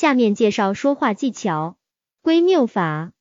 [0.00, 1.76] 下面介绍说话技巧。
[2.22, 3.12] 归谬法，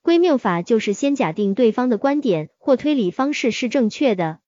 [0.00, 4.38] 归谬法就是先假定对方的观点或推理方式是正确的，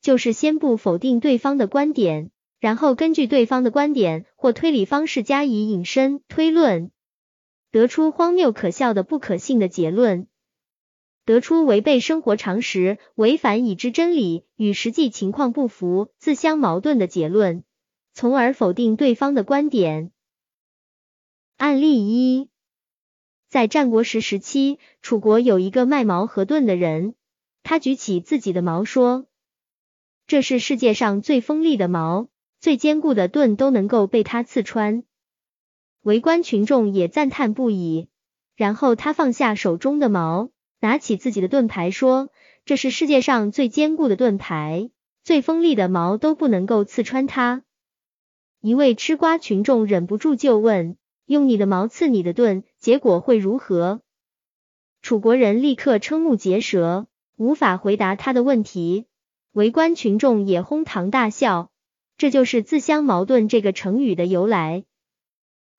[0.00, 6.90] 就是先不否定对方的观点，然后根据对方的观点或推理方式加以引申推论，
[7.70, 10.26] 得出荒谬可笑的不可信的结论，
[11.26, 17.62] 得出违背生活常识、违反已知真理、与实际情况不符、自相矛盾的结论。
[18.14, 20.12] 从而否定对方的观点。
[21.56, 22.48] 案例一，
[23.48, 27.14] 在战国时时期，楚国有一个卖矛和盾的人，
[27.62, 29.26] 他举起自己的矛说
[30.26, 32.28] ：“这是世界上最锋利的矛，
[32.60, 35.04] 最坚固的盾都能够被他刺穿。”
[36.02, 38.08] 围观群众也赞叹不已。
[38.56, 40.50] 然后他放下手中的矛，
[40.80, 42.30] 拿起自己的盾牌说
[42.66, 44.90] ：“这是世界上最坚固的盾牌，
[45.22, 47.62] 最锋利的矛都不能够刺穿它。”
[48.60, 50.96] 一位吃瓜群众忍不住就问
[51.26, 54.02] ：“用你的矛刺你的盾，结果会如何？”
[55.02, 59.06] 楚国人立刻瞠目结舌，无法回答他的问题。
[59.52, 61.70] 围观群众也哄堂大笑。
[62.16, 64.84] 这就是“自相矛盾”这个成语的由来。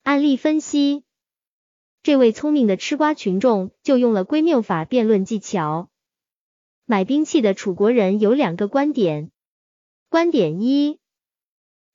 [0.03, 1.03] 案例分析：
[2.03, 5.89] 这位聪明的吃瓜群众就用了归谬法辩论技巧。
[6.85, 9.31] 买兵器的楚国人有两个观点。
[10.09, 10.99] 观点一。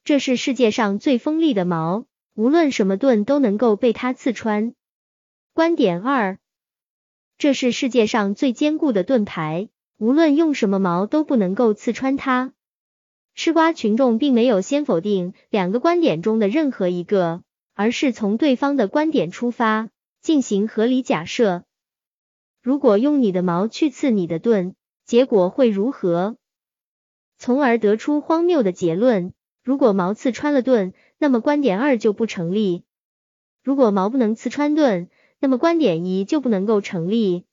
[0.02, 2.06] 这是世界上最锋利的矛，
[2.40, 4.72] 无论什么盾都能够被它刺穿。
[5.52, 6.38] 观点二，
[7.36, 12.54] 这是世界上最坚固的盾牌，无论用什么矛都不能够刺穿它。
[13.34, 17.42] 吃瓜群众并没有先否定两个观点中的任何一个，
[17.74, 19.90] 而是从对方的观点出发，
[20.22, 21.64] 进行合理假设。
[22.62, 24.74] 如果用你的矛去刺你的盾，
[25.04, 26.38] 结果会如何？
[27.36, 29.34] 从而得出荒谬的结论。
[29.62, 32.82] 如果矛刺穿了盾，那么观点二就不成立；
[33.62, 37.44] 如果矛不能刺穿盾，那么观点一就不能够成立。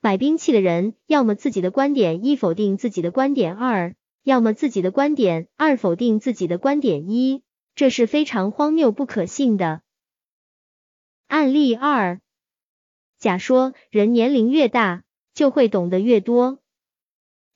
[0.00, 7.42] 买兵器的人要么自己的观点一否定自己的观点二，要么自己的观点二否定自己的观点一，
[7.74, 9.82] 这是非常荒谬不可信的。
[11.26, 12.20] 案例二：
[13.18, 15.02] 假说，人年龄越大，
[15.34, 16.60] 就会懂得越多。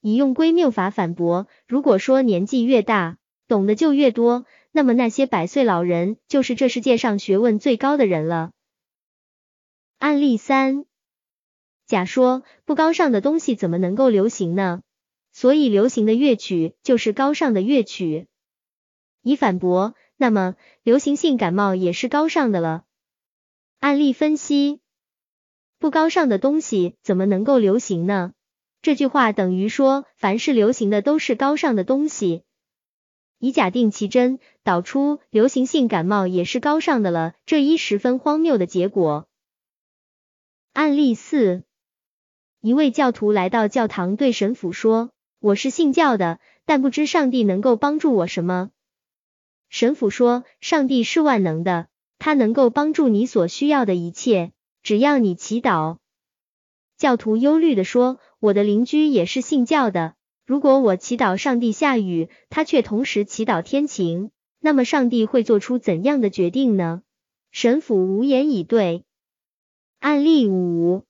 [0.01, 8.53] 以用归谬法反驳，如果说年纪越大，懂得就越多，那么那些百岁老人就是这世界上学问最高的人了。
[9.99, 10.87] 案例三，
[11.87, 14.81] 甲说不高尚的东西怎么能够流行呢？
[15.31, 18.27] 所以流行的乐曲就是高尚的乐曲。
[19.23, 22.85] 乙反驳，那么流行性感冒也是高尚的了。
[23.79, 24.81] 案例分析，
[25.79, 28.33] 不高尚的东西怎么能够流行呢？
[28.81, 32.43] 这句话等于说凡是流行的都是高尚的东西。
[33.43, 39.27] 以假定其真，导出流行性感冒也是高尚的了，这一十分荒谬的结果。
[40.73, 41.65] 案例四，
[42.61, 45.11] 一位教徒来到教堂，对神父说
[45.43, 48.71] ：“我是信教的，但不知上帝能够帮助我什么。”
[49.69, 51.89] 神父说：“上帝是万能的，
[52.21, 54.53] 他能够帮助你所需要的一切，
[54.85, 55.97] 只要你祈祷。”
[56.97, 60.15] 教徒忧虑的说：“我的邻居也是信教的。”
[60.45, 67.03] 如果我祈祷上帝下雨，他却同时祈祷天晴，那么上帝会做出怎样的决定呢？
[67.51, 69.05] 神父无言以对。
[70.01, 71.05] 案例五：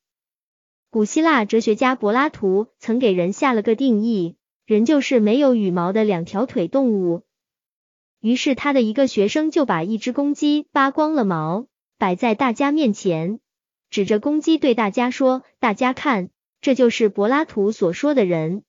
[0.90, 7.22] 古希腊哲学家柏拉图曾给人下了个定义，人就是没有羽毛的两条腿动物。
[8.20, 11.66] 于是他的一个学生就把一只公鸡扒光了毛，
[11.96, 13.40] 摆在大家面前，
[13.88, 16.28] 指着公鸡对大家说：“大家看，
[16.60, 18.62] 这就是柏拉图所说的人。”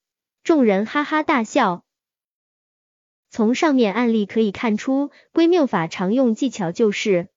[0.43, 1.85] 众人哈哈大笑。
[3.29, 7.29] 从上面案例可以看出，归谬法常用技巧就是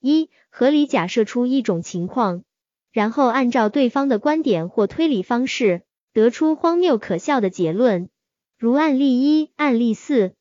[0.00, 2.44] 一、合理假设出一种情况，
[2.92, 5.82] 然后按照对方的观点或推理方式，
[6.12, 8.10] 得出荒谬可笑的结论，
[8.58, 10.34] 如案例一、案例四；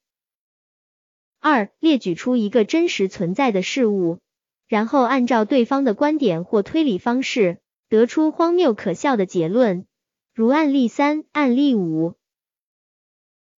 [1.40, 4.20] 二、列举出一个真实存在的事物，
[4.68, 9.88] 然后按照对方的观点或推理方式，得出荒谬可笑的结论。
[10.37, 12.16] 如案例三、案例五。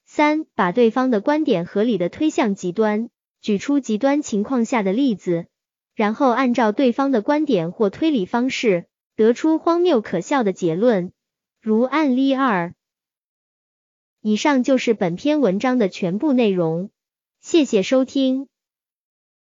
[0.04, 3.08] 三、把对方的观点合理的推向极端，
[3.40, 5.46] 举出极端情况下的例子，
[5.94, 11.12] 然后按照对方的观点或推理方式，得出荒谬可笑的结论。
[11.62, 12.74] 如案例二。
[14.20, 16.90] 以上就是本篇文章的全部内容，
[17.40, 18.48] 谢谢收听。